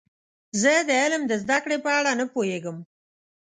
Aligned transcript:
زه 0.61 0.73
د 0.87 0.89
علم 1.01 1.21
د 1.27 1.31
زده 1.43 1.57
کړې 1.63 1.77
په 1.85 1.89
اړه 1.97 2.11
نه 2.19 2.25
پوهیږم. 2.33 2.77